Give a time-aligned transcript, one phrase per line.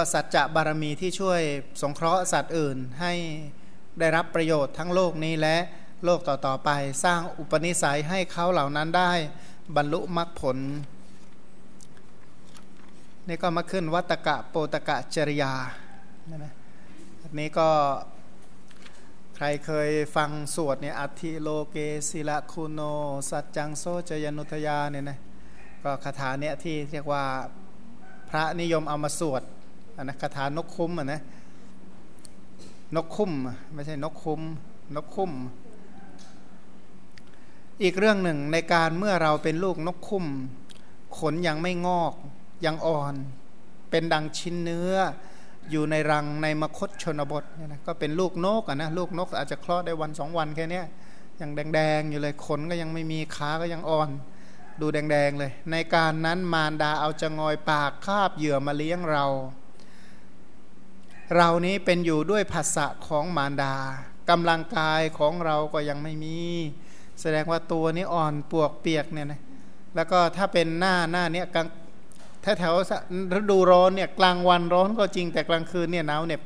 [0.00, 1.40] ก็สัจจะบารมีที่ช่วย
[1.82, 3.12] สงเคราะห์สัตว์อื่นให้
[3.98, 5.56] ได้รับประโยชน์ทั้งโลกนี้และ
[6.04, 6.70] โลกต่อๆไป
[7.04, 9.12] สร้างอุปนิสัยให้เขาเหล่านั้นได้
[9.76, 10.58] บรรลุมรรคผล
[13.28, 15.52] นี่ก็มาขึ้นวัตกะโปตกะจริยา
[16.30, 16.52] นะ
[17.38, 17.68] นี้ก็
[19.36, 21.76] ใครเคยฟังสวดเนี่ยอัติโลเก
[22.08, 22.80] ศิละคุโน
[23.30, 25.18] สัจจังโซจยนุทยาเนี่ยนะ
[25.84, 27.24] ก็คาถาเนี่ยที่เรียกว่า
[28.30, 29.44] พระนิยมเอามาสวด
[30.02, 31.20] นนะคาถานกคุ้มอะนะ
[32.96, 33.32] นกคุ้ม
[33.74, 34.40] ไม่ใช่นกคุ้ม
[34.96, 35.32] นกคุ้ม
[37.82, 40.26] อีกเรื่องหนึ่งในการเมื่อเราเป็นลูกนกคุ้ม
[41.18, 42.12] ขนยังไม่งอก
[42.66, 43.14] ยังอ่อน
[43.90, 44.94] เป็นดังชิ้นเนื้อ
[45.70, 50.82] อยู่ในรังในมคตชนบทเนี่ยนะก็เป็นลูกนกอะนะลูกนกอาจจะคลอดได้วันสองวันแค่นี้
[51.40, 54.08] ยังแดงๆอยู่เลยขนก็ยังไม่มีขาก็ยังอ่อน
[54.80, 59.26] ดูแดงๆเลย ในการนั้นมารดาเอาจะงอยปากคาบเหยื่อมาเลี้ยงเรา
[61.36, 63.74] เรานี้เป็นอยู่ด้วยภาษะของมารดา
[64.30, 66.38] กำลังกายของเราก็ยังไม่มี
[67.20, 69.40] แสดงว่าตัวนี้อ่อนปวกเปียกเนี่ยนะ
[69.94, 71.66] แล้วก็ถ้าเป็นหน้าหน้าเนี้ยกลาง
[72.44, 72.74] ถ้าแถว
[73.36, 76.42] ฤดูร้อนเนี่ยกลางวันร้อนก็จริงแต่กลางคืนเนี่ยหนาวเหน็บ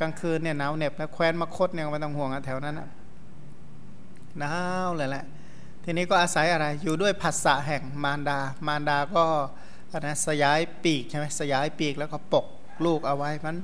[0.00, 2.88] กลางคืนเนี่ยหนาวเหน็บแล้วแคว้นมคตเนี่ยไม่ต้องห่วงอะแถวนั้นนะ
[4.38, 4.52] หนา
[4.86, 5.24] วเลยแหละ
[5.84, 9.24] ทีนี้ก็อาศัยอะไรอยู่ด้วยผัสสะแห่งมารดา มารดาก็
[10.00, 12.46] นะสยายปีกใช่ไหมสยายปีกแล้วก็ปก
[12.84, 13.56] ลูกเอาไว้มัน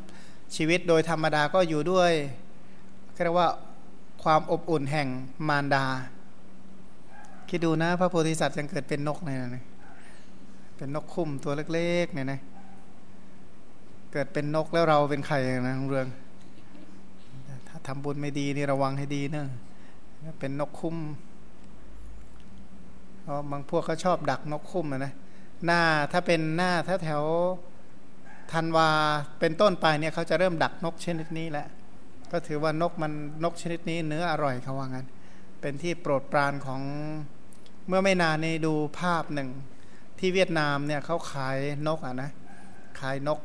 [0.57, 2.13] ชีวิตโดยธรรมดาก็อยู่ด้วย
[3.25, 3.49] เรียกว่า
[4.23, 5.09] ความอบอุ่นแห่ง
[5.49, 5.85] มารดา
[7.49, 9.65] คิดดูนะ พระโพธิสัตว์ยังเกิดเป็นนกเลยนะ
[10.77, 12.41] เป็นนกคุ้มตัวเล็กๆเนี่ยนะ
[14.13, 15.37] เกิดเป็นนกแล้วเราเป็นใคร
[15.69, 16.09] นะเรื่อง
[17.69, 19.45] ถ้าทำบุญไม่ดีนี่ระวังให้ดีเนะ
[20.41, 20.97] เป็นนกคุ้ม
[23.23, 25.13] เพราะบางพวกเขาชอบดักนกคุ้มนะ
[25.67, 25.81] หน้า
[26.13, 27.23] ถ้าเป็นหน้าถ้าแถว
[28.53, 28.89] ธันวา
[29.41, 31.67] เป็นต้นไปเนี่ยเขาจะเริ่มดักนกชนิดนี้แหละ
[32.33, 33.13] ก็ถือว่านกมัน
[33.45, 35.07] นกชนิดนี้เนื้ออร่อยเขาว่างั้น
[35.61, 36.81] เป็นที่โปรดปรานของ
[37.89, 39.49] เมื่อไม่นานนี้ดูภาพหนึ่ง
[40.19, 41.57] ที่เวียดนามเนี่ยเขาขาย
[41.87, 42.31] นกอะนะ
[43.01, 43.39] ขายนก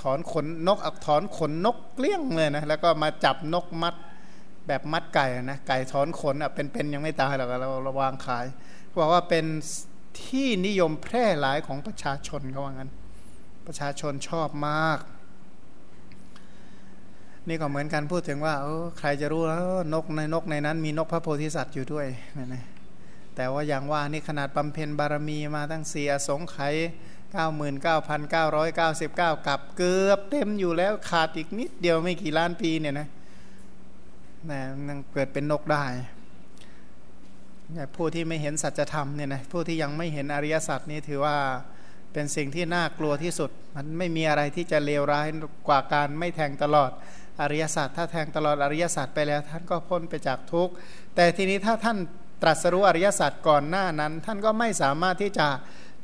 [0.00, 3.94] ถอนขนนกอักถอนขนนกเกลี้ยงเลยนะแล้วก็มาจับนกมัด
[4.66, 8.44] แบบมัดไก่นะไก่ถอนขนอะเป็นๆยังไม่ตายหรอกเราระวางขาย
[9.00, 9.44] บอกว่าเป็น
[10.24, 12.90] ที่นิยมแพร่หลายของประชาชนเขาว่างั้น
[13.66, 14.98] ประชาชนชอบมาก
[17.48, 18.54] นี่ก็เหมือนกันพูดถึงว่า
[18.98, 22.06] ใครจะรู้แล้วนกในนกในนั้น มีนกพระโพธิสัตว์อยู่ด้วย
[22.38, 22.64] นะนะ
[23.36, 26.58] แต่ว่าอย่างว่านี่ขนาดบำเพ็ญบารมีมาตั้งเสียสงไข
[27.34, 33.08] 99,999 กับเกือบเต็มอยู่แล้วขาดอีกนิดเดียวไม่กี่ล้านปีเนี่ยนะ
[34.50, 35.84] นะยังเกิดเป็นนกได้
[37.96, 41.36] ผู้ที่ไม่เห็นสัจธรรมเนี่ยนะผู้ที่ยังไม่เห็นอริยสัจนี้ถือว่า
[42.14, 45.26] เป็นสิ่งที่น่ากลัวที่สุด มันไม่มีอะไรที่จะเลวร้าย
[45.68, 46.90] กว่าการไม่แทงตลอด
[47.40, 50.72] อริยสัจถ้าแทงตลอดอริยสัจไปแล้ว ท่านก็พ้นไปจากทุกข์
[51.14, 51.98] แต่ทีนี้ถ้าท่าน
[52.42, 55.48] ตรัสรู้อริยสัจก่อนหน้านั้น ท่านก็ไม่สามารถที่จะ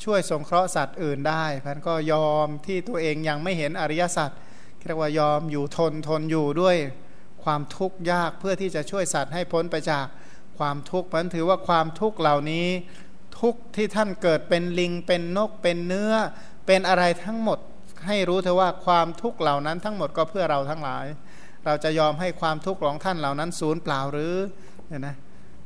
[0.05, 4.31] ช่วยสงเคราะห์สัตว์อื่นได้ท่านก็ยอมที่ตัวเองยังไม่เห็นอริยสัจ
[4.87, 6.77] เรียกว่ายอมอยู่ทนทนอยู่ด้วย
[7.45, 10.07] ความทุกข์ยากเพื่อที่จะช่วยสัตว์ให้พ้นไปจาก
[10.59, 12.67] ความทุกข์มันถือว่าความทุกข์เหล่านี้
[13.39, 16.13] ทุกที่ท่านเกิดเป็นลิงเป็นนกเป็นเนื้อ
[16.67, 17.59] เป็นอะไรทั้งหมด
[18.07, 21.07] ให้รู้เถอะว่าความทุกข์เหล่านั้นทั้งหมดก็เพื่อเราทั้งหลาย
[21.67, 24.35] เราจะยอมให้ความทุกข์ของท่านเหล่านั้นสูญเปล่าหรือ
[24.89, 25.15] เนี่ยนะ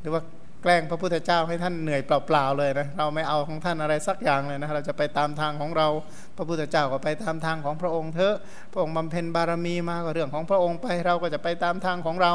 [0.00, 0.22] หรือว่า
[0.62, 5.88] แกล้งพระพุทธเจ้าให้ท่านเหนื่อยเปล่าๆเลยนะเราไม่เอาของท่านอะไรสักอย่างเลยนะเราจะไปตามทางของเรา
[6.36, 8.36] พระพุทธเจ้าก็ไปตามทางของพระองค์เถอะ
[8.72, 12.32] พระองค์บำเพ็ญบารมีมาก็เรื่องของพระองค์ไป เราก็จะไปตามทางของเรา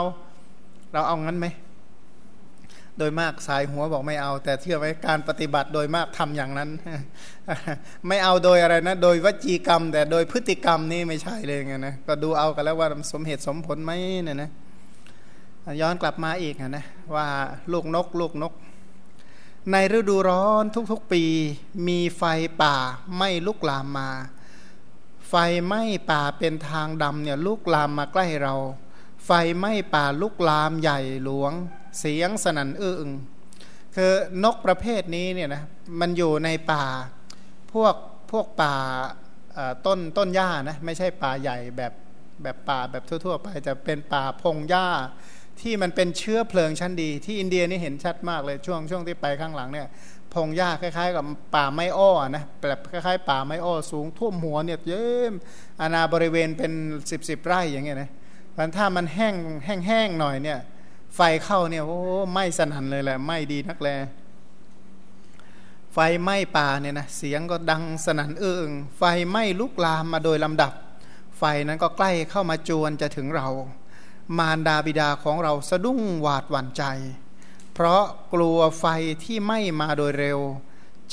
[0.94, 1.48] เราเอางั้นไหม
[3.00, 6.70] โดยมากสายหัวบอกไม่เอา แต่เชื่อไหมการปฏิบัติโดยมากทำอย่างนั้น
[8.08, 13.92] ไม่เอาโดยอะไรนะ โดยวจีกรรม แต่โดยพฤติกรรมนี่ไม่ใช่เลยไงนะก็ดูเอากันแล้วว่าสมเหตุสมผลไหม
[14.24, 14.50] เนี่ยนะ
[15.82, 17.28] ย้อนกลับมาอีกนะว่า
[17.72, 18.54] ลูกนก ลูกนก
[19.72, 21.24] ในฤดูร้อนทุกๆปี
[21.88, 22.24] มีไฟ
[22.62, 22.76] ป่า
[23.18, 24.10] ไม่ลุกลามมา
[25.30, 25.34] ไฟ
[25.66, 28.56] ไหม้ป่าเป็นทางดำเนี่ยลุกลามมาใกล้เรา
[29.32, 31.52] ไฟไหม้ป่าลุกลามใหญ่หลวง
[32.00, 33.14] เสียงสนั่นอื้ออึง
[33.96, 34.12] คือ
[34.44, 35.64] นกประเภทนี้เนี่ยนะ
[36.00, 36.86] มันอยู่ในป่า
[37.74, 37.96] พวก
[38.32, 38.76] พวกป่า
[39.86, 41.94] ต้นต้นหญ้านะไม่ใช่ป่าใหญ่แบบ
[42.44, 44.88] แบบป่าแบบทั่ว ๆ ไปจะเป็นป่าพงหญ้า
[45.62, 49.88] ที่มันเป็นเชื้อเพลิงชั้นดี ที่อินเดียนี่เห็นชัดมากเลยช่วงช่วงที่ไปข้างหลังเนี่ย
[50.34, 55.34] พงหญ้าคล้ายๆ กับป่าไม้อ้อนะแบบคล้ายๆ ป่าไม้อ้อสูงท่วมหัวเนี่ยเยิ้ม
[55.82, 56.72] อาณาบริเวณเป็น
[57.12, 58.10] สิบสิบไร่อย่างเงี้ยนะ
[58.58, 59.36] มันถ้ามันแห้ง
[59.66, 60.60] แห้งๆหน่อยเนี่ย
[61.16, 62.00] ไฟเข้าเนี่ยโอ้
[62.32, 63.90] ไม้สนั่นเลยแหละไม้ดีนักแล
[65.94, 70.74] ไฟไหม้ป่าเนี่ยนะเสียงก็ดังสนั่นเอื้องไฟไหม้ลุกลามมาโดยลำดับ
[71.38, 73.48] ไฟนั้นก็ใกล้เข้ามาจวนจะถึงเรา
[74.38, 76.84] มารดาบิดาของเราสะดุ้งหวาดหวั่นใจ
[77.74, 78.04] เพราะ
[78.34, 78.86] กลัวไฟ
[79.24, 80.40] ที่ไหม่มาโดยเร็ว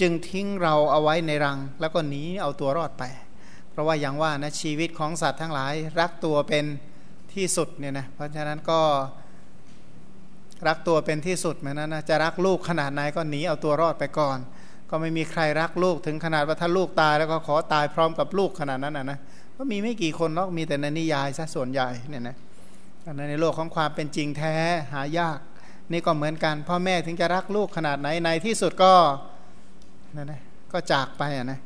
[0.00, 3.04] จึงทิ้งเราเอาไว้ในรัง แล้วก็หนีเอาตัวรอดไป
[3.70, 6.64] เพราะว่าอย่างว่านะชีวิตของสัตว์ทั้งหลายรักตัวเป็น
[7.36, 8.80] ที่สุดเนี่ยนะเพราะฉะนั้นก็
[10.68, 14.38] รักตัวเป็นที่สุดเหมือนนั้นนะจะรักลูกขนาดไหนก็หนีเอาตัวรอดไปก่อน
[14.90, 19.18] ก็ไม่มีใครรักลูกถึงขนาดว่าถ้าลูกตายแล้วก็ขอตายพร้อมกับลูกขนาดนั้นนะนะ
[19.56, 22.36] ก็มีไม่กี่คนหรอกมีแต่ในนิยายซะส่วนใหญ่เนี่ยนะ
[23.04, 24.54] นนในโลกของความเป็นจริงแท้
[24.92, 25.38] หายาก
[25.92, 28.92] นี่ก็เหมือนกันพ่อแม่ถึงจะรักลูกขนาดไหนในที่สุดก็
[30.16, 30.40] นั่นนะ
[30.72, 31.60] ก็จากไปอะนะ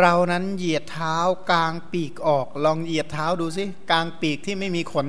[0.00, 1.16] เรานั้นเหยียดเท้า
[1.50, 5.06] กลางปีกออก ลองเหยียดเท้าดูสิกลางปีกที่ไม่มีขน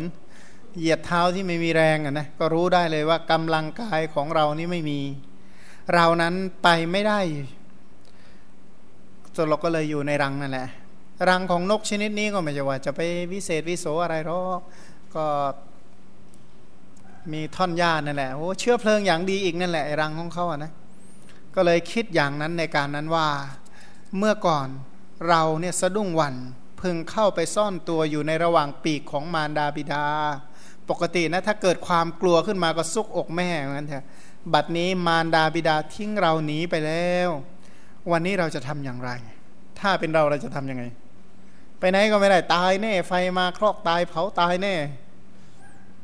[0.78, 5.00] เหยียดเท้าที่ไม่มีแรงอะนะก็รู้ได้เลยว่ากำลังกายของเรานี่ไม่มี
[5.94, 6.34] เรานั้น
[6.64, 7.20] ไปไม่ได้
[9.36, 10.68] จนเราก็เลยอยู่ในรังนั่นแหละ
[11.30, 13.02] รังของนกชนิดนี้ก็ไม่ใช่ว่าจะไป
[13.32, 14.60] วิเศษวิโสอะไรหรอก
[15.16, 15.26] ก็
[17.32, 20.72] มีท่อนหญ้านั่นแหละโอ้เชื้อเพลิงอย่างดีอีกนั่นแหละรังของเขาอะนะ
[21.56, 23.28] ก็เลยคิดอย่างนั้นในการนั้นว่า
[24.18, 24.68] เมื่อก่อน
[25.30, 26.36] เราเนี่ยสะดุ้งวัน
[26.82, 30.06] พึงเข้าไปซ่อนตัวอยู่ในระหว่างปีกของมารดาบิดา
[30.90, 34.06] ปกตินะถ้าเกิดความกลัวขึ้นมาก็ซุกอกแม่เหมือนกันเถอะ
[34.54, 37.30] บัดนี้มารดาบิดาทิ้งเราหนีไปแล้ว
[38.12, 39.12] วันนี้เราจะทำอย่างไร
[39.80, 40.84] ถ้าเป็นเราเราจะทํำยังไง
[41.80, 44.76] ไปไหนก็ไม่ได้ตายแน่ไฟมาครอกตายเผาตายแน่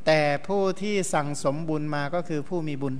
[0.06, 2.94] แต่ผู้ที่สั่งสมบุญมาก็คือผู้มีบุญ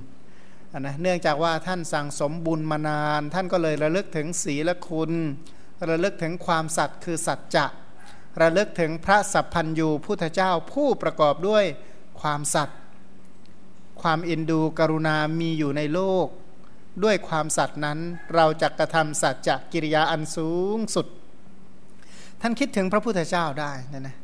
[0.79, 5.11] นะเนื่องจากว่าท่านสั่งสมบุญมานาน ท่านก็เลยระลึกถึงศีลคุณ
[5.89, 7.65] ระลึกถึงความสัตย์คือสัจจะ
[8.41, 11.65] ระลึกถึงพระสัพพัญยูพุทธเจ้าผู้ประกอบด้วย
[12.21, 12.77] ความสัตย์
[14.01, 16.27] ความอินดูกรุณามีอยู่ในโลก
[17.03, 17.99] ด้วยความสัตย์นั้น
[18.35, 21.07] เราจะกระทำสัจจะกิริยาอันสูงสุด
[22.41, 24.15] ท่านคิดถึงพระพุทธเจ้าได้นะนะ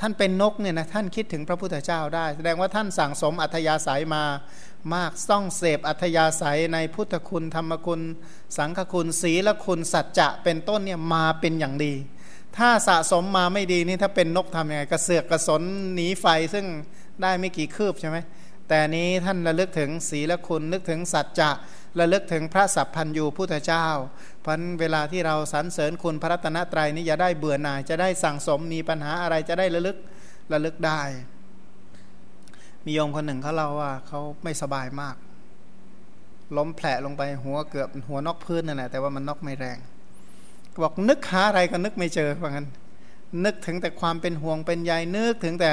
[0.00, 4.24] ท่านเป็นนกเนี่ยนะท่านคิดถึงพระพุทธเจ้าได้ แสดงว่าท่านสั่งสมอัธยาศัยมา
[4.94, 8.00] มากต้องเสพอัธยาศัยในพุทธคุณธรรมคุณ
[8.56, 11.94] สังฆคุณศีลคุณสัจจะเป็นต้นเนี่ยมาเป็นอย่างดี
[12.56, 15.62] ถ้าสะสมมาไม่ดีนี่ถ้าเป็นนกทำยังไงกระเสือกกระสน
[15.94, 16.66] หนีไฟซึ่ง
[17.22, 18.18] ได้ไม่กี่คืบใช่ไหม
[18.68, 21.50] แต่นี้ท่านระลึกถึงศีลคุณนึกถึงสัจจะ
[22.00, 23.86] ระลึกถึงพระสัพพัญยูพุทธเจ้า
[24.42, 29.96] เพราะเวลาที่เราสรรเสริญคุณพระรัตนตรัยนี่จะได้เบื่อหน่ายจะได้สั่งสมมีปัญหาอะไรจะได้ระลึก
[30.52, 31.00] ระลึกได้
[32.84, 35.16] มีโยมคนหนึ่งเขาเล่าว่าเขาไม่สบายมาก
[36.56, 39.78] ล้มแผลลงไปหัวเกือบหัวนอกพื้นนั่นแหละแต่ว่ามันนอกไม่แรง
[40.82, 42.68] บอกนึกหาอะไรก็นึกไม่เจอเพราะงั้น
[43.44, 45.72] นึกถึงแต่ความเป็นห่วงเป็นใยนึกถึงแต่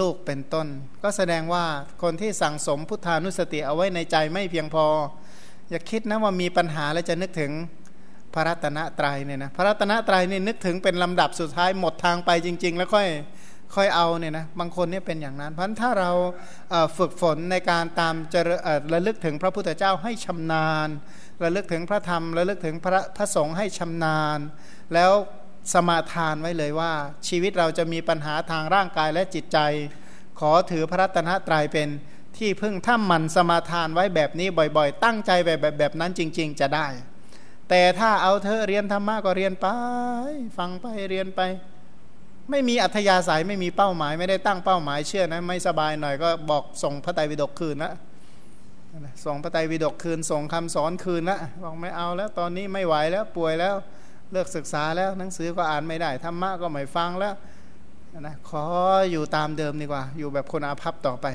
[0.00, 0.66] ลูกเป็นต้น
[1.02, 1.64] ก็แสดงว่า
[2.02, 4.86] คนที่สั่งสมพุทธานุสติเอาไว้ในใจไม่เพียงพอ
[5.70, 7.52] อย่าคิดนะว่ามีปัญหาแล้วจะนึกถึง
[8.34, 13.08] พระรัตนตรัยเนี่ยนะพระรัตนตรัยนี่นึกถึงเป็นลำดับสุดท้ายหมดทางไปจริง ๆ แล้วค่อย
[13.74, 16.10] ค่อยเอาเนี่ยนะบางคนเนี่ยเป็นอย่างนั้น เพราะถ้าเรา
[16.98, 18.40] ฝึกฝนในการตามจะ
[18.92, 20.88] ระลึกถึงพระพุทธเจ้าให้ชำนาญ
[21.42, 24.38] ระลึกถึงพระธรรม ระลึกถึงพระพระสงฆ์ให้ชำนาญ
[24.94, 25.12] แล้ว
[25.72, 26.92] สมาทานไว้เลยว่า
[27.28, 29.58] ชีวิตเราจะมีปัญหาทางร่างกายและจิตใจ
[30.40, 31.88] ขอถือพระรัตนตรัยเป็น
[32.36, 36.86] ที่พึ่งถ้ามันสมาทานไว้แบบนี้บ่อยๆ ตั้งใจแบบแบบแบบนั้นจริง ๆ จะได้
[37.68, 39.66] แต่ถ้าเอาเธอเรียนธรรมะก็เรียนไป
[40.58, 41.40] ฟังไปเรียนไป
[42.50, 47.92] ไม่มีอัธยาศัยไม่มีเป้าหมาย ไม่ได้ตั้งเป้าหมายเชื่อนะไม่สบายหน่อยก็บอกส่งพระไตรปิฎกคืนนะ
[49.24, 53.74] ส่งพระไตรปิฎกคืนส่งคำสอนคืนนะบอกไม่เอาแล้วตอนนี้ไม่ไหวแล้วป่วยแล้ว
[54.32, 57.34] เลิกศึกษาแล้วหนังสือก็อ่านไม่ได้ธรรมะก็ไม่ฟังแล้ว
[58.20, 58.64] นะขอ
[59.10, 61.26] อยู่ตามเดิมดีกว่า อยู่แบบคนอาภัพต่อไป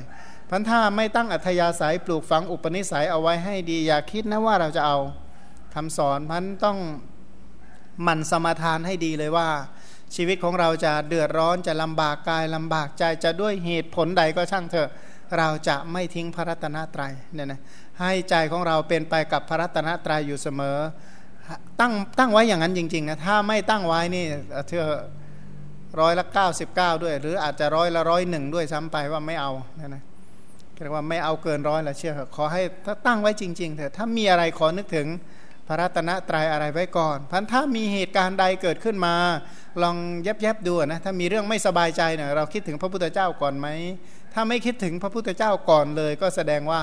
[0.49, 4.97] พันถ้าไม่ตั้งอัธยาศัยปลูกฝังอุปนิสัยเอาไว้ให้ดี อย่าคิดนะว่าเราจะเอา
[5.75, 6.77] คำสอนพันต้อง
[8.03, 9.47] หมั่นสมาทานให้ดีเลยว่า
[10.15, 14.89] ชีวิตของเราจะเดือดร้อนจะลำบากกายลำบากใจจะด้วยเหตุผลใดก็ช่างเถอะ
[15.37, 17.61] เราจะไม่ทิ้งพระรัตนตรัยเนี่ยนะ
[17.99, 20.77] ให้ใจของเราเป็นไปกับพระรัตนตรัยอยู่เสมอ
[21.79, 24.25] ตั้งตั้งไว้อย่างนั้นจริงๆนะถ้าไม่ตั้งไว้นี่
[24.67, 24.85] เธอ
[25.99, 30.03] ร้อยละเก้าสิบเก้าด้วย หรืออาจจะร้อยละร้อยหนึ่งด้วยซ้ำไปว่าไม่เอานะนะ
[30.81, 35.07] เรียกว่าไม่เอาเกินร้อยละเชื่อขอให้ถ้าตั้งไว้จริงๆเถอะถ้ามีอะไรขอนึกถึง
[35.67, 39.15] พระรัตนตรัยอะไรไว้ก่อนพันถ้ามีเหตุการณ์ใดเกิดขึ้นมา
[39.83, 43.67] ลองแยบแยบดูนะถ้ามีเรื่องไม่สบายใจเนี่ยเราคิดถึงพระพุทธเจ้าก่อนไหม
[44.33, 46.81] ถ้าไม่คิดถึงพระพุทธเจ้าก่อนเลย ก็แสดงว่า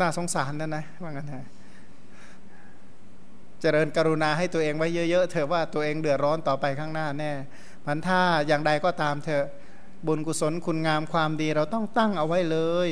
[0.00, 1.44] น่าสงสารนั่นนะว่างั้นนะ
[3.60, 7.32] เจริญกรุณาให้ตัวเองไว้เยอะๆเถอะว่าตัวเองเดือดร้อนต่อไปข้างหน้าแน่
[7.84, 9.46] พันถ้าอย่างใดก็ตามเถอะ
[10.06, 12.88] บุญกุศลคุณงามความดีเราต้องตั้งเอาไว้เลย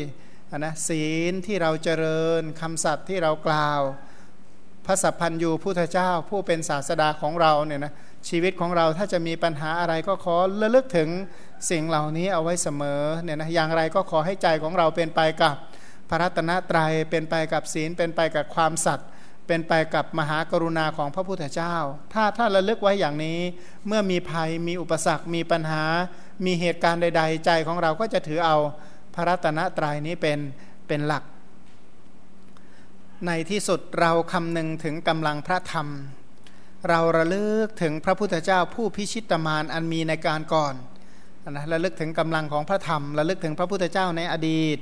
[0.59, 3.81] นะศีลที่เราเจริญคำสัตย์ที่เรากล่าว
[4.87, 7.93] พระสัพพันยูพุทธเจ้าผู้เป็นศาสดาของเราเนี่ยนะ
[8.29, 11.09] ชีวิตของเราถ้าจะมีปัญหาอะไรก็ขอระลึกถึง
[11.71, 15.57] สิ่งเหล่านี้เอาไว้เสมอเนี่ยนะอย่างไรก็ขอให้ใจของเราเป็นไปกับ
[16.09, 19.09] พระรัตนตรยัยเป็นไปกับศีลเป็นไปกับความสัตย์
[19.47, 21.75] เป็นไปกับมหากรุณาของพระพุทธเจ้า
[22.13, 23.39] ถ้าถ้าระลึกไว้อย่างนี้
[23.87, 25.85] เมื่อมีภัยมีอุปสรรคมีปัญหา
[26.45, 28.57] มีเหตุการณ์ใด ๆ ใจของเราก็จะถือเอา
[29.15, 30.39] พระรัตนตรัยนี้เป็น
[30.89, 31.25] เป็นหลัก
[33.27, 35.89] ในที่สุดเราคำนึงถึงกำลังพระธรรม
[36.89, 40.75] เราระลึกถึงพระพุทธเจ้าผู้พิชิตมารอันมีในการก่อน
[41.51, 44.79] นะระลึกถึงกำลังของพระธรรม ระลึกถึงพระพุทธเจ้าในอดีต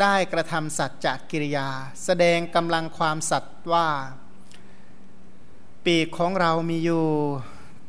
[0.00, 1.68] ได้กระทำสัจจกิริยา
[2.04, 3.88] แสดงกำลังความสัตว์ว่า
[5.84, 7.06] ปีกของเรามีอยู่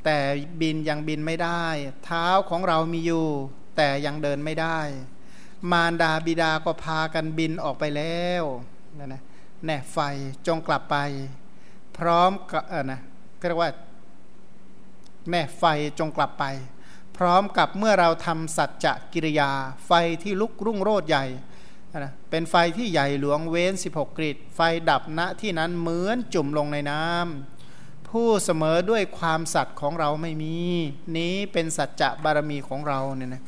[0.06, 0.18] แต่
[0.62, 1.66] บินยังบินไม่ได้
[2.06, 3.28] เท้าของเรามีอยู่
[3.78, 4.80] แต่ยังเดินไม่ได้
[5.72, 8.44] มารดาบิดาก็พากันบินออกไปแล้ว
[8.98, 9.22] นะนะ
[9.66, 9.98] แน่ไฟ
[10.48, 10.98] จงกลับไป
[11.98, 13.02] พร้อมกับเออนะ
[13.48, 13.72] เรียกว่า
[15.30, 15.64] แม่ไฟ
[16.00, 16.46] จงกลับไป
[17.18, 19.52] พร้อมกับเมื่อเราทำสัจจกิริยา
[19.88, 19.92] ไฟ
[20.24, 21.26] ที่ลุกรุ่งโรดใหญ่
[22.00, 24.60] นะเป็นไฟที่ใหญ่หลวงเว้น 16 กริดไฟ
[24.90, 30.58] ดับณที่นั้นเหมือนจุ่มลงในน้ำผู้เสมอด้วยความสัตย์ของเราไม่มี
[31.18, 33.44] นี้เป็นสัจจะบารมีของเราเนี่ยนะ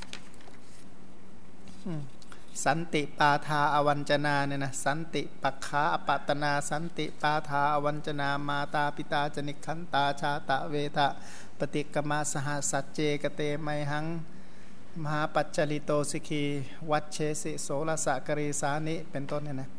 [2.66, 11.08] สันติปาทาอวัญจนาเนี่ยนะสันติปักขาอปัตนา สันติปาทาอวัญจนามาตาปิตาจนิคันตาชาตะเวทะ
[11.60, 14.06] ปฏิกมาสหสัจเจกเตไมหัง
[15.04, 16.44] มหาปัจจริโตสิกี
[16.92, 19.70] วัดเชสิโสรสะกรีสานิเป็นต้นเนี่ยนะ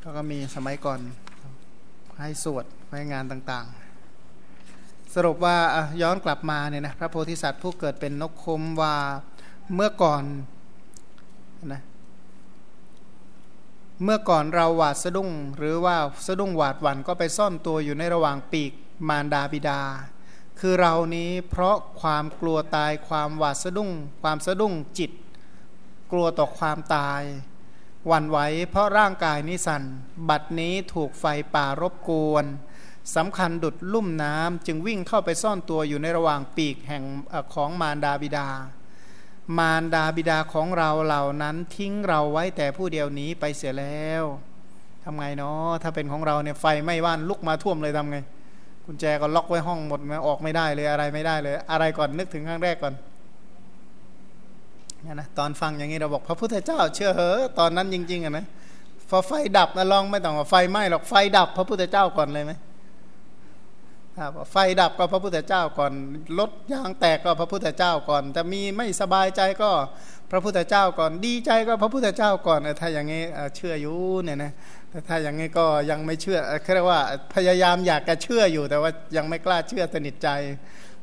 [0.00, 1.00] เขาก็มีสมัยก่อน
[2.20, 5.56] ให้สวดให้งานต่างๆ สรุปว่า
[6.02, 8.96] ย้อนกลับมาเนี่ยนะพระโพธิสัตว์ผู้เกิดเป็นนกคมว่า
[9.74, 10.24] เมื่อก่อน
[11.72, 11.82] นะ
[14.04, 18.72] เมื่อก่อนเราหวาดสะดุ้งหรือว่าสะดุ้งหวาดหวั่นก็ไปซ่อนตัวอยู่ในระหว่างปีก
[19.08, 19.80] มารดาบิดา
[20.58, 23.90] คือเรานี้เพราะความกลัวตายความหวาดสะดุ้ง
[24.22, 25.10] ความสะดุ้งจิต
[26.12, 27.22] กลัวต่อความตาย
[28.06, 28.38] หวั่นไหว
[28.70, 29.82] เพราะร่างกายนิสัน
[30.28, 32.44] บัดนี้ถูกไฟป่ารบกวน
[33.16, 37.04] สำคัญดุดลุ่มน้ำจึงวิ่งเข้าไปซ่อนตัวอยู่ในระหว่างปีกแห่ง
[37.54, 38.48] ของมารดาบิดา
[39.58, 44.24] มารดาบิดาของเราเหล่านั้นทิ้งเราไว้แต่ผู้เดียวนี้ไปเสียแล้ว
[45.04, 48.18] ทำไงเนาะถ้าเป็นของเราเนี่ยไฟไม่ว่านลุกมาท่วมเลยทำไง
[48.92, 52.94] กุญแจก็ล็อกไว้ห้องหมดออกไม่ได้เลยอะไรไม่ได้เลย อะไรก่อนนึกถึงครั้งแรกก่อน
[55.04, 58.46] นี่นะตอนฟังอย่างนี้เราบอกพระพุทธเจ้า เชื่อเหอตอนนั้นจริงๆอะนะ
[59.10, 62.52] พอไฟดับนะลองไม่ต้องว่าไฟไหม้หรอกไฟดับพระพุทธเจ้าก่อนเลยไหม
[64.18, 65.92] ครับไฟดับก็พระพุทธเจ้าก่อน
[66.38, 69.70] รถยางแตกก็พระพุทธเจ้าก่อน จะมีไม่สบายใจก็
[70.30, 73.22] พระพุทธเจ้าก่อน ดีใจก็พระพุทธเจ้าก่อนถ้าอย่างนี้
[73.56, 74.52] เชื่ออยู่เนี่ยนะ
[75.08, 76.38] ถ้าอย่างนี้ก็ยังไม่เชื่อ
[76.74, 77.00] เรียกว่า
[77.34, 80.28] พยายามอยากจะเชื่ออยู่แต่ว่ายังไม่กล้าเชื่อสนิทใจ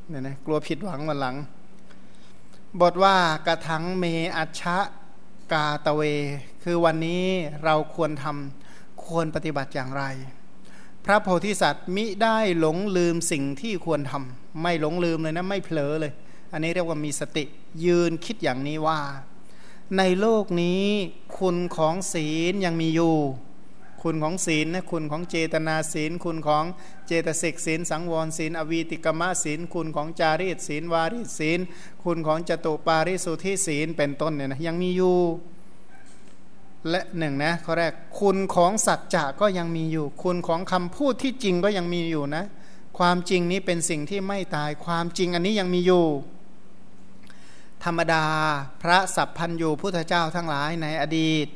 [0.09, 1.35] เนี่ยนะกลัวผิดหวังวันหลัง
[2.81, 3.15] บทว่า
[3.47, 4.05] กระทังเม
[4.37, 4.77] อัชะ
[5.53, 6.01] กาตเว
[6.63, 7.25] คือวันนี้
[7.63, 10.03] เราควรทำควรปฏิบัติอย่างไร
[11.05, 16.13] พระโพธิสัตว์มิได้หลงลืมสิ่งที่ควรทำไม่หลงลืมเลยนะไม่เผลอเลย
[16.53, 17.45] อันนี้เรียกว่ามีสติ
[17.85, 18.99] ยืนคิดอย่างนี้ว่า
[19.97, 20.83] ในโลกนี้
[21.37, 23.15] คุณของศีลยังมีอยู่
[24.09, 26.65] คุณของศีลนะคุณของเจตนาศีล คุณของ
[27.07, 31.59] เจตสิกศีล สังวรศีล อวีติกมะศีล คุณของจารีตศีลวารีศีล
[32.03, 35.19] คุณของจตุปาริสุทธิศีลเป็นต้นเนี่ยนะยังมีอยู่
[36.89, 42.43] และหนึ่งนะข้อแรกคุณของสัจจะก็ยังมีอยู่ คุณของคำพูดที่จริงก็ยังมีอยู่นะ
[42.97, 46.05] ความจริงนี้เป็นสิ่งที่ไม่ตายความจริงอันนี้ยังมีอยู่
[47.83, 48.25] ธรรมดา
[48.81, 51.47] พระสัพพันยูพุทธเจ้าทั้งหลายในอดีต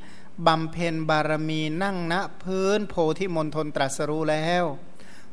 [0.48, 4.64] บำเพ็ญบารมีนั่งณพื้นโพธิมณฑลตรัสรู้แล้ว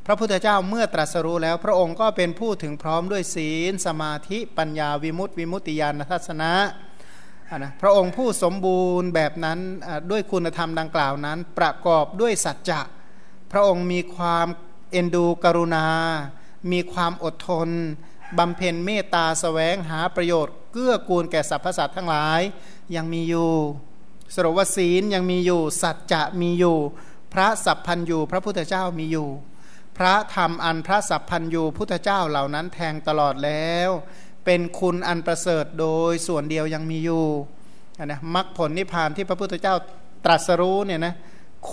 [0.07, 6.53] พระพุทธเจ้าเมื่อตรัสรู้แล้ว พระองค์ก็เป็นผู้ถึงพร้อมด้วยศีล สมาธิปัญญาวิมุตติวิมุตติญาณทัศนะ
[7.57, 9.59] นะพระองค์ผู้สมบูรณ์แบบนั้น
[10.11, 12.81] ด้วยคุณธรรมดังกล่าวนั้น ประกอบด้วยสัจจะ
[13.53, 14.47] พระองค์มีความ
[14.93, 15.87] เอ็นดูกรุณา
[16.73, 17.69] มีความอดทน
[18.39, 22.41] บำเพ็ญเมตตาสแสวงหาประโยชน์ เกื้อกูลแก่สรรพสัตว์ทั้งหลาย
[22.97, 23.53] ยังมีอยู่
[24.35, 26.79] สรุปว่าศีลยังมีอยู่ สัจจะมีอยู่
[27.35, 29.29] พระสัพพันยูพระพุทธเจ้ามีอยู่
[29.99, 33.91] พระธรรมอันพระสัพพันยูพุทธเจ้าเหล่านั้นแทงตลอดแล้ว
[34.45, 37.27] เป็นคุณอันประเสริฐโดยส่วนเดียวยังมีอยู่
[38.05, 39.75] นะมรรคผลนิพพานที่พระพุทธเจ้า
[40.25, 41.15] ตรัสรู้เนี่ยนะ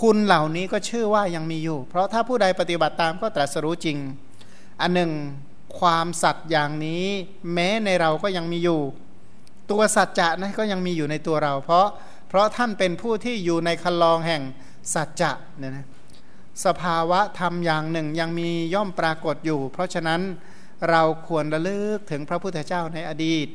[0.00, 3.98] คุณเหล่านี้ก็ชื่อว่ายังมีอยู่ เพราะถ้าผู้ใดปฏิบัติตามก็ตรัสรู้จริง
[4.80, 5.10] อันหนึ่ง
[5.78, 7.04] ความสัตย์อย่างนี้
[7.52, 8.80] แม้ในเราก็ยังมีอยู่
[9.70, 11.86] ตัวสัจจะนะก็ยังมีอยู่ในตัวเรา เพราะ
[12.28, 14.42] เพราะท่านเป็นผู้ที่อยู่ในคันลองแห่ง
[14.94, 15.86] สัจจะเนี่ยนะ
[16.64, 20.20] สภาวะธรรมอย่างหนึ่งยังมีย่อมปรากฏอยู่ เพราะฉะนั้น
[20.90, 23.48] เราควรระลึกถึงพระพุทธเจ้าในอดีต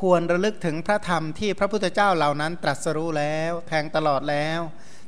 [0.00, 4.60] ควรระลึกถึงพระธรรมที่พระพุทธเจ้าเหล่านั้นตรัสรู้แล้ว แทงตลอดแล้ว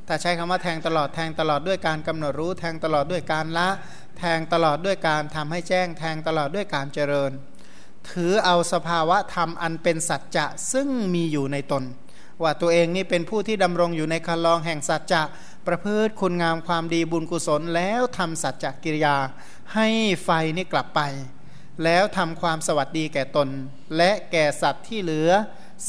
[0.05, 3.69] แต่ใช้คำว่าแทงตลอดแทงตลอดด้วยการกำหนดรู้แทงตลอดด้วยการละ
[4.19, 7.31] แทงตลอดด้วยการทำให้แจ้ง แทงตลอดด้วยการเจริญ
[8.09, 11.83] ถือเอาสภาวะธรรมอันเป็นสัจจะซึ่งมีอยู่ในตน
[12.41, 15.21] ว่าตัวเองนี่เป็นผู้ที่ดำรงอยู่ในคันลองแห่งสัจจะ
[15.67, 19.15] ประพฤติคุณงามความดีบุญกุศลแล้วทำสัจจกิริยา
[19.75, 19.87] ให้
[20.23, 21.01] ไฟนี่กลับไป
[21.83, 23.47] แล้วทำความสวัสดีแก่ตน
[23.97, 25.29] และแก่สัตว์ที่เหลือ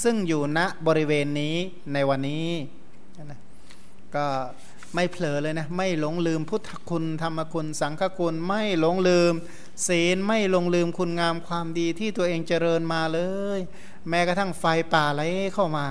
[0.02, 1.56] ซึ่งอยู่ณบริเวณนี้
[1.92, 2.48] ในวันนี้
[4.16, 4.26] ก็
[4.94, 9.32] ไม่เผลอเลยนะไม่หลงลืมพุทธคุณธรรมคุณสังฆคุณไม่หลงลืม
[9.88, 13.20] ศีลไม่หลงลืมคุณงามความดีที่ตัวเองเจริญมาเล
[13.56, 13.58] ย
[14.08, 15.22] แม้กระทั่งไฟป่าไหล
[15.54, 15.84] เข้ามา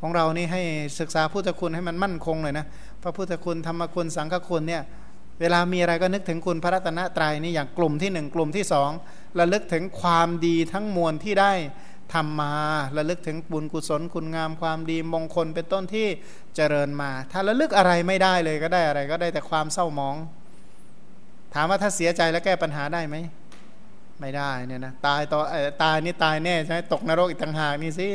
[0.00, 0.62] ของเรานี่ให้
[0.98, 2.66] ศึกษาพุทธคุณให้มันมั่นคงเลยนะ
[3.02, 4.82] พระพุทธคุณธรรมคุณสังฆคุณเนี่ย
[5.40, 8.90] เวลามีอะไรก็นึกถึงคุณพระรัตนตรัยนี่อย่างกลุ่มที่หนึ่งกลุ่มที่สอง
[9.38, 11.52] ระลึกถึงความดีทั้งมวลที่ได้
[12.14, 12.54] ทำมา
[12.96, 16.06] ระลึกถึงบุญกุศลคุณงามความดีมงคลเป็นต้นที่
[16.56, 20.16] เจริญมา ถ้าระลึกอะไรไม่ได้เลยก็ได้อะไรก็ได้แต่ความเศร้าหมอง
[21.54, 23.16] ถามว่าถ้าเสียใจแล้วแก้ปัญหาได้ไหม
[24.20, 25.40] ไม่ได้เนี่ยนะตายต่อ
[25.82, 28.08] ตายนี่ตายแน่ใช่ไหมตกนรกอีกต่างหากนี่สิ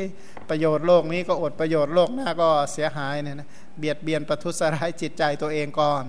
[0.49, 6.03] ประโยชน์โลกนี้ก็อดประโยชน์โลกหน้าก็เสียหายเนี่ยนะเบียดเบียนประทุษร้ายจิตใจตัวเองก่อน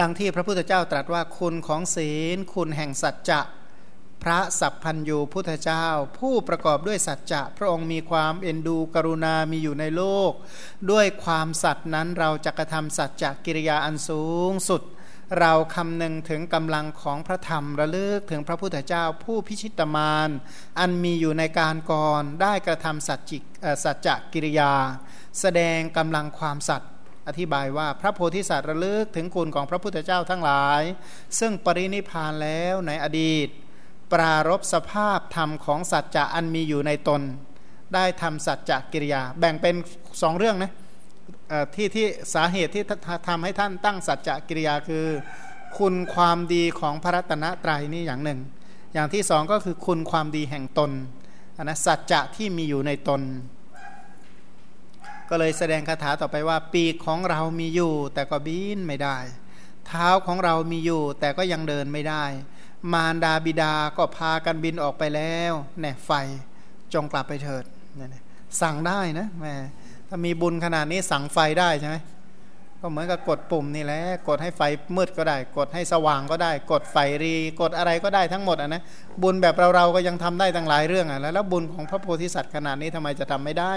[0.00, 3.40] ดังที่พระพุทธเจ้าตรัสว่าคุณของศีล คุณแห่งสัจจะ
[4.22, 5.86] พระสัพพัญญูพุทธเจ้า
[6.18, 10.32] ผู้ประกอบด้วยสัจจะพระองค์มีความเอ็นดูกรุณามีอยู่ในโลก
[10.90, 14.82] ด้วยความสัตย์นั้นเราจะกระทำสัจจะกิริยาอันสูงสุด
[15.40, 20.30] เราคำนึงถึงกำลังของพระธรรมระลึกถึงพระพุทธเจ้าผู้พิชิตมาร
[20.78, 23.38] อันมีอยู่ในการก่อนได้กระทำสัจจิ
[23.84, 24.72] สัจจะกิริยา
[25.40, 26.90] แสดงกำลังความสัตย์
[27.28, 30.82] อธิบายว่าพระโพธิสัตว์ระลึกถึงคุณของพระพุทธเจ้าทั้งหลาย
[31.38, 33.48] ซึ่งปรินิพานแล้วในอดีต
[34.14, 37.22] ปรารบสภาพธรรมของสัจจะอันมีอยู่ในตน
[37.94, 39.74] ได้ทำสัจจะกิริยา แบ่งเป็น
[40.22, 40.72] สองเรื่องนะ
[41.74, 42.84] ที่ที่สาเหตุที่
[43.28, 45.04] ทำให้ท่านตั้งสัจจะกิริยาคือ
[45.78, 48.40] คุณความดีของพระรัตนตรัยนี่อย่างหนึ่ง
[48.94, 50.90] อย่างที่สองก็คือคุณความดีแห่งตน
[51.62, 53.22] นะสัจจะที่มีอยู่ในตน
[55.30, 59.16] ก็เลยแสดงคาถาต่อไปว่า ปีกของเรามีอยู่ แต่ก็บินไม่ได้
[59.86, 62.24] เท้าของเรามีอยู่ แต่ก็ยังเดินไม่ได้
[62.92, 66.10] มารดาบิดาก็พากันบินออกไปแล้วเนี่ยไฟ
[66.94, 67.64] จงกลับไปเถิด
[67.96, 68.22] เนี่ย
[68.60, 69.54] สั่งได้นะแม่
[70.08, 71.96] ถ้ามีบุญขนาดนี้สั่งไฟได้ใช่ไหม
[72.80, 74.62] ก็เหมือนกับกดปุ่มนี่แหละกดให้ไฟ
[74.96, 78.82] มืดก็ได้ กดให้สว่างก็ได้ กดไฟรี กดอะไรก็ได้ทั้งหมดอะนะ
[79.22, 83.74] บุญแบบเราเราก็ยังทำได้ตั้งหลายเรื่องอะแล้วแล้วบุญของพระโพธิสัตว์ขนาดนี้ทำไมจะทำไม่ได้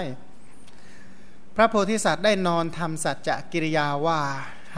[1.56, 4.20] พระโพธิสัตว์ได้นอนทำสัจจะกิริยาว่า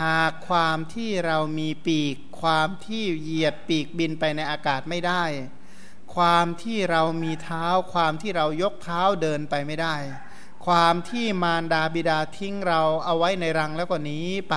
[0.03, 5.25] หากความที่เรามีปีก ความที่เหยียดปีกบินไปในอากาศไม่ได้
[6.15, 9.97] ความที่เรามีเท้า ความที่เรายกเท้าเดินไปไม่ได้
[10.67, 14.19] ความที่มารดาบิดาทิ้งเราเอาไว้ในรังแล้วก็หนี
[14.51, 14.57] ไป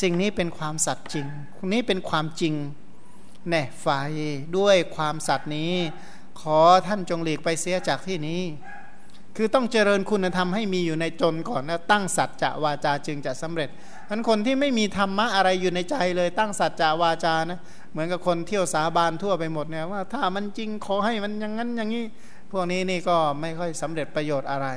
[0.00, 1.26] สิ่งนี้เป็นความสัตย์จริง
[1.72, 2.54] นี้เป็นความจริง
[3.48, 3.86] แน่ไฟ
[4.58, 5.74] ด้วยความสัตย์นี้
[6.40, 8.42] ขอท่านจงหลีกไปเสียจากที่นี้
[9.36, 13.70] คือต้องเจริญคุณธรรมให้มีอยู่ในจนก่อนแล้วตั้งสัจจะวาจาจึงจะสำเร็จ
[14.10, 22.04] นั้นคนที่ไม่มีธรรมะอะไรอยู่ในใจเลยตั้งสัจจะวาจานะเหมือนกับคนเที่ยวสาบานทั่วไปหมดเนี่ยว่าถ้ามันจริงขอให้มันอย่างนั้นอย่างนี้
[22.52, 24.68] พวกนี้นี่ก็ไม่ค่อยสำเร็จประโยชน์อะไร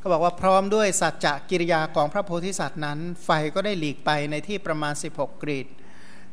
[0.00, 5.66] ก็บอกว่าพร้อมด้วยสัจจะกิริยาของพระโพธิสัตว์นั้น ไฟก็ได้หลีกไปในที่ประมาณ 16 กรีด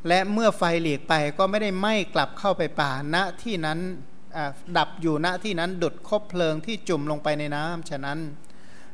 [0.07, 3.79] และเมื่อไฟหลีกไปก็ไม่ได้ไหม้กลับเข้าไปป่าณที่นั้น
[4.77, 8.19] ดับอยู่ณที่นั้นดุดคบเพลิงที่จุ่มลงไปในน้ำฉะนั้น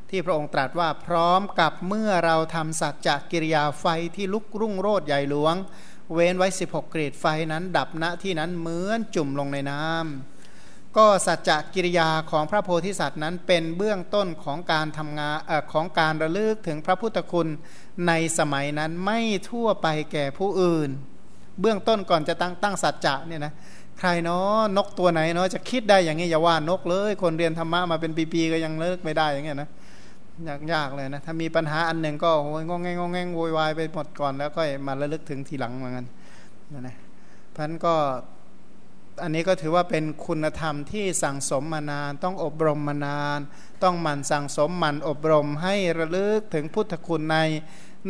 [0.09, 5.55] ที่พระองค์ตรัสว่าพร้อมกับเมื่อเราทำสัจจกิริยาไฟที่ลุกรุ่งโรดใหญ่หลวง
[6.13, 17.47] เว้นไว้ 16กรดไฟนั้นดับณที่นั้นเหมือนจุ่มลงในน้ำก็สัจจกิริยาของพระโพธิสัตว์นั้นเป็นเบื้องต้นของการทำงานอของการระลึกถึงพระพุทธคุณ
[18.07, 19.19] ในสมัยนั้นไม่
[19.49, 20.89] ทั่วไปแก่ผู้อื่น
[21.61, 23.53] เบื้องต้นก่อนจะตั้งตั้งสัจจะเนี่ยนะ
[23.99, 29.69] ใครเนาะนกตัวไหนเนาะจะคิดได้อย่างนี้อย่าว่านกเลย คนเรียนธรรมะมาเป็นปีๆก็ยังเลิกไม่ได้อย่างเงี้ยนะ
[30.47, 36.05] ยากยากเลยนะถ้ามีปัญหาอันหนึ่งก็โอยงงแงงงงแงงโวยวายไปหมดก่อนแล้วก็มาระลึกถึงทีหลังเหมือนกัน
[36.73, 36.95] นะนะ
[37.55, 37.95] พันก็
[39.23, 43.39] อันนี้ก็ถือว่าเป็นคุณธรรมที่สั่งสมมานาน ต้องอบรมมานาน
[43.83, 47.37] ต้องหมั่นสั่งสมหมั่นอบรมให้ระลึกถึงพุทธคุณใน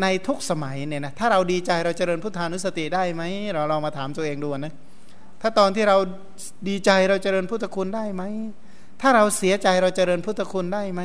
[0.01, 4.73] ในทุกสมัยเนี่ยนะถ้าเราดีใจเราเจริญพุทธานุสติได้ไหมเราเรามาถามตัวเองดูนะ
[5.41, 5.97] ถ้าตอนที่เรา
[6.69, 8.23] ดีใจเราเจริญพุทธคุณได้ไหม
[9.01, 11.01] ถ้าเราเสียใจเราเจริญพุทธคุณได้ไหม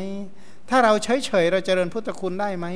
[0.70, 2.66] ถ้าเราเฉยเฉยเราเจริญพุทธคุณได้ไหม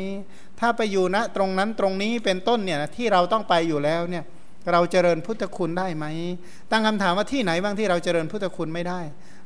[0.60, 4.24] ถ้าไปอยู่ณตรงนั้นตรงนี้เป็นต้นเนี่ยที่เราต้องไปอยู่แล้วเนี่ย
[4.72, 6.06] เราเจริญพุทธคุณได้ไหม
[6.70, 9.00] ตั้งคำถามว่าที่ไหนบ้างที่เราเจริญพุทธคุณไม่ได้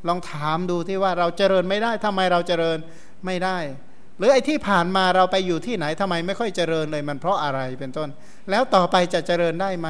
[0.09, 2.79] ลองถามดูที่ว่าเราเจริญไม่ได้ทำไมเราเจริญ
[3.27, 3.59] ไม่ได้
[4.19, 8.09] หรือไอ้ที่ผ่านมาเราไปอยู่ที่ไหนทำไมไม่ค่อยเจริญเลยมันเพราะอะไรเป็นต้น
[8.51, 9.89] แล้วต่อไปจะเจริญได้ไหม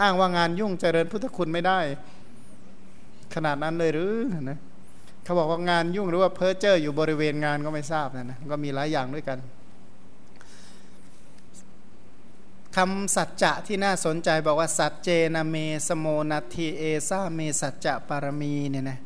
[0.00, 1.78] อ้างว่างานยุ่งเจริญพุทธคุณไม่ได้
[3.34, 4.12] ขนาดนั้นเลยหรือ
[4.50, 4.58] นะ
[5.24, 9.38] เขาบอกว่างานยุ่งหรือว่าเพ้อเจ้ออยู่บริเวณงานก็ไม่ทราบนะนะก็มีหลายอย่างด้วยกัน
[12.76, 15.56] คำสัจจะที่น่าสนใจบอกว่า สัจเจนะเม
[15.88, 18.98] สโมนัทีเอซาเมสัจจะปารมีเนี่ยนะ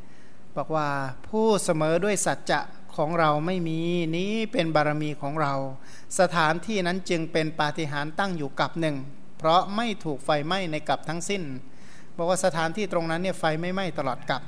[0.57, 0.88] บอกว่า
[1.29, 2.61] ผู้เสมอด้วยสัจจะ
[2.96, 3.79] ของเราไม่มี
[4.16, 5.55] นี้เป็นบารมีของเรา
[6.20, 8.96] สถานที่นั้นจึงเป็นปาฏิหาริย์ตั้งอยู่กับหนึ่ง
[9.38, 11.42] เพราะไม่ถูกไฟไหม้ในกับทั้งสิ้น
[12.16, 14.42] บอกว่าสถานที่ตรงนั้นเนี่ยไฟไม่ไหม้ตลอดกับ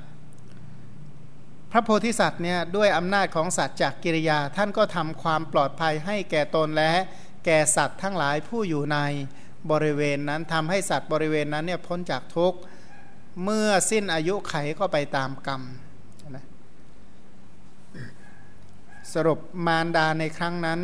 [1.77, 6.93] ระโพธิสัตว์เนี่ยด้วยอำนาจของสัจจกิริยา ท่านก็ทำความปลอดภัยให้แก่ตนและ
[7.45, 8.99] แก่สัตว์ทั้งหลายผู้อยู่ใน
[9.71, 12.59] บริเวณนั้นทำให้สัตว์บริเวณนั้นเนี่ยพ้นจากทุกข์
[13.45, 15.62] เมื่อสิ้นอายุไขก็ไปตามกรรม
[16.37, 16.45] นะ
[19.12, 20.81] สรุปมารดาในครั้งนั้น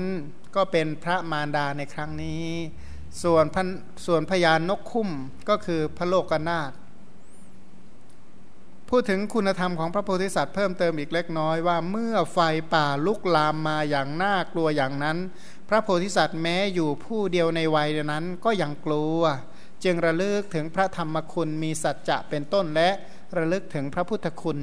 [0.56, 2.44] ก็เป็นพระมารดาในครั้งนี้
[3.22, 3.44] ส่วน
[4.06, 5.08] ส่วนพยานนกคุ้ม
[5.48, 6.70] ก็คือพระโลกนาถ
[8.94, 12.38] พูดถึงคุณธรรมของพระโพธิสัตว์เพิ่มเติมอีกเล็กน้อยว่าเมื่อไฟ
[12.74, 15.18] ป่าลุกลามมาอย่างน่ากลัวอย่างนั้น
[15.68, 19.20] พระโพธิสัตว์แม้อยู่ผู้เดียวในวัยนั้นก็ยังกลัว
[19.84, 22.90] จึงระลึกถึงพระธรรมคุณมีสัจจะเป็นต้นและ
[23.36, 24.58] ระลึกถึงพระพุทธคุณ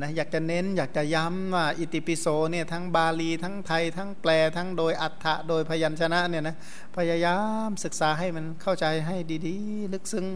[0.00, 6.56] นะอยากจะเน้นอยากจะย้ำว่าอิติปิโสเนี่ยทั้งบาลีทั้งไทย ทั้งแปลทั้งโดยอัฏฐะโดยพยัญชนะเนี่ยนะ
[6.96, 7.38] พยายา
[7.68, 9.16] มศึกษาให้มันเข้าใจให้
[9.46, 10.26] ดีๆ ลึกซึ้ง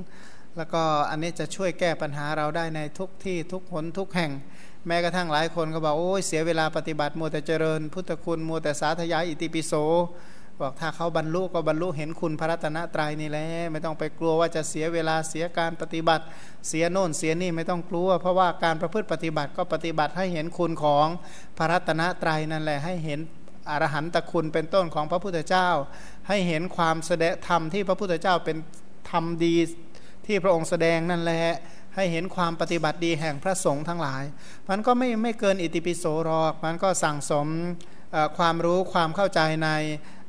[0.57, 4.33] แล้วก็อันนี้จะช่วยแก้ปัญหาเราได้ในทุกที่ทุกหนทุกแห่ง
[4.87, 9.73] แม้กระทั่งหลายคนก็บอกโอ้ยเสียเวลาปฏิบัติมัวแต่เจริญ พุทธคุณมัวแต่สาธยายอิติปิโส
[10.61, 16.25] บอกถ้าเขาบรรลุก็บรรลุเห็นคุณพระรัตนตรัยนี่แหละไม่ต้องไปกลัวว่าจะเสียเวลาเสียการปฏิบัติ
[16.69, 21.07] เสียโน่นเสียนี่ไม่ต้องกลัว เพราะว่าการประพฤติปฏิบัติก็ปฏิบัติให้เห็นคุณของ
[21.59, 23.21] พระรัตนตรัยนั่นแหละให้เห็น
[23.71, 25.69] อรหันตคุณเป็นต้นของพระพุทธเจ้า
[26.29, 28.57] ให้เห็นความแสดงธรรมที่พระพุทธเจ้าเป็น
[29.11, 29.55] ธรรมดี
[30.27, 31.47] ที่พระองค์แสดงนั่นแหละ
[31.95, 34.23] ให้เห็นความปฏิบัติดีแห่งพระสงฆ์ทั้งหลาย
[34.69, 37.47] มันก็ไม่ไม่เกินอิติปิโสหรอก มันก็สั่งสม
[38.39, 39.69] ความรู้ความเข้าใจใน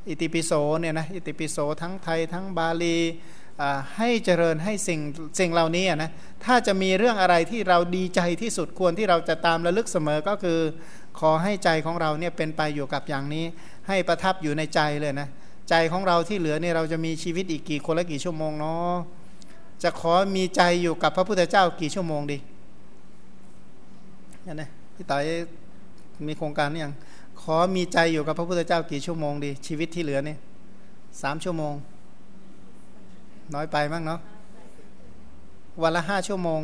[0.08, 2.98] อิติปิโสเนี่ยนะอิติปิโสทั้งไทยทั้งบาลี
[3.96, 5.00] ให้เจริญให้สิ่ง
[5.38, 6.10] สิ่งเหล่านี้นะ
[6.44, 10.60] ถ้าจะมีเรื่องอะไรที่เราดีใจที่สุดควรที่เราจะตามระลึกเสมอก็คือ
[11.20, 13.44] ขอให้ใจของเราเนี่ยเป็นไปอยู่กับอย่างนี้
[13.88, 15.28] ให้ประทับอยู่ในใจเลยนะ
[15.70, 18.92] ใจของเราที่เหลือเนี่ยเราจะมีชีวิตอีกกี่คนละกี่ชั่วโมงเนาะ
[19.82, 22.38] จะขอมีใจอยู่กับพระพุทธเจ้ากี่ชั่วโมงดี
[24.46, 25.22] นี่นะพี่ต่อย
[26.28, 26.94] มีโครงการนี่ยัง
[27.40, 30.36] ขอมีใจอยู่กับพระพุทธเจ้ากี่ชั่วโมงดี ชีวิตที่เหลือนี่
[31.22, 31.74] สามชั่วโมง
[33.54, 34.20] น้อยไปมั้งเนาะ
[35.82, 36.60] วันละห้าชั่วโมง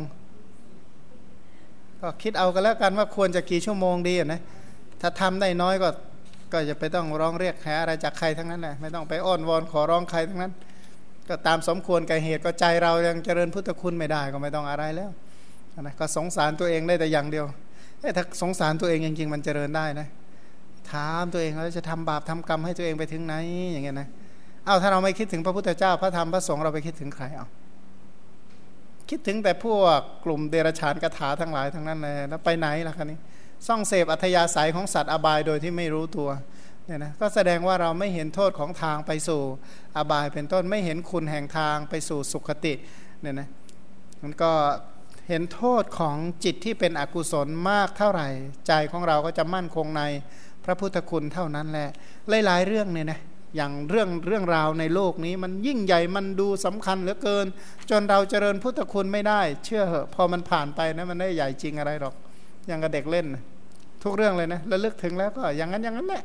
[2.01, 4.41] ก็คิดเอากันแล้วกันว่าควรจะกี่ชั่วโมงดีนะ
[5.01, 5.89] ถ้าทำได้น้อยก็
[6.53, 10.53] ก็จะไปต้องร้องเรียกหาอะไรจากใครทั้งนั้นแหละไม่ต้องไปอ้อนวอนขอร้องใครทั้งนั้น
[11.29, 15.11] ก็ตามสมควรกับเหตุก็ใจเรายังเจริญพุทธคุณไม่ได้ก็ไม่ต้องอะไรแล้ว
[15.81, 17.45] นะก็สงสารตัวเองได้แต่อย่างเดียว
[18.17, 20.07] ถ้าสงสารตัวเองจริงๆมันเจริญได้นะ
[20.91, 23.35] ถามตัวเองแล้วจะทำบาปทำกรรมให้ตัวเองไปถึงไหน
[23.73, 24.07] อย่างเงี้ยนะ
[24.65, 27.47] เอาถ้าเราไม่คิดถึงพระพุทธเจ้าพระธรรมพระสงฆ์เราไปคิดถึงใครเอา
[29.09, 33.17] คิดถึงแต่พวกกลุ่มเดรัจฉานกถาทั้งหลายทั้งนั้นเลยแล้วไปไหนล่ะคะนี้
[33.67, 36.29] ซ่องเสพอัธยาศัยของสัตว์อบายโดยที่ไม่รู้ตัว
[36.85, 39.41] เนี่ยนะก็แสดงว่าเราไม่เห็นโทษของทางไปสู่
[39.97, 42.73] อบายเป็นต้นไม่เห็นคุณแห่งทางไปสู่สุขติ
[43.21, 43.47] เนี่ยนะ
[44.21, 44.51] มันก็
[45.29, 48.27] เห็นโทษของจิตที่เป็นอกุศลมากเท่าไหร่
[48.67, 50.03] ใจของเราก็จะมั่นคงใน
[50.65, 51.89] พระพุทธคุณเท่านั้นแหละ
[52.45, 53.19] หลายๆเรื่องเนี่ยนะ
[53.55, 57.45] อย่างเรื่องเรื่องราวในโลกนี้มันยิ่งใหญ่มันดูสำคัญเหลือเกิน
[57.89, 62.15] จนเราเจริญพุทธคุณไม่ได้ เชื่อเหอะพอมันผ่านไปนะมันได้ใหญ่จริงอะไรหรอก
[62.67, 63.25] อย่างกับเด็กเล่น
[64.03, 66.23] ทุกเรื่องเลยนะแล้วลึกถึงแล้วก็อย่างนั้นอย่างนั้นแหละ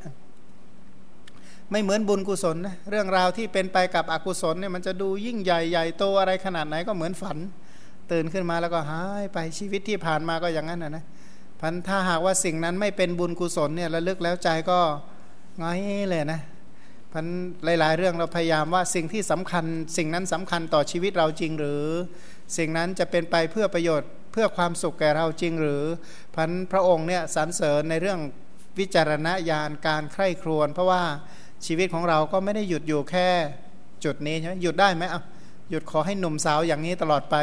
[1.71, 7.39] ไม่เหมือนบุญกุศลนะเรื่องราวที่เป็นไปกับอกุศลเนี่ยมันจะดูยิ่งใหญ่ใหญ่โตอะไรขนาดไหนก็เหมือนฝัน
[8.13, 11.05] ตื่นขึ้นมาแล้วก็หายไปชีวิตที่ผ่านมาก็อย่างนั้นนะนะ
[11.61, 14.81] พันถ้าหากว่าสิ่งนั้นไม่เป็นบุญกุศลเนี่ยระลึกแล้วใจก็
[15.63, 15.79] ง่าย
[16.11, 16.41] เลยนะ
[17.13, 17.27] พัน
[17.65, 19.65] หลาย ๆ เรื่องเราพยายามว่าสิ่งที่สำคัญ
[19.97, 21.85] สิ่งนั้นสำคัญต่อชีวิตเราจริงหรือ
[22.57, 25.85] สิ่งนั้นจะเป็นไปเพื่อประโยชน์เพื่อความสุขแก่เราจริงหรือ
[26.37, 28.21] พันพระองค์เนี่ยสรรเสริญในเรื่อง
[28.79, 31.03] วิจารณญาณการใคร่ครวญเพราะว่า
[31.66, 33.29] ชีวิตของเราก็ไม่ได้หยุดอยู่แค่
[34.05, 35.23] จุดนี้ใช่ไหมหยุดได้ไหมอะ
[35.71, 37.37] หยุดขอให้หนุ่มสาวอย่างนี้ตลอดไป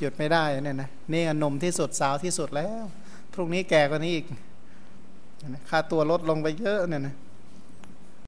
[0.00, 2.84] หยุดไม่ได้เนี่ยนะนี่หนุ่มที่สุดสาวที่สุดแล้ว
[3.32, 4.26] พรุ่งนี้แก่กว่านี้อีก
[5.68, 7.14] ค่าตัวลดลงไปเยอะเนี่ยนะ